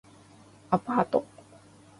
[0.71, 1.27] アパート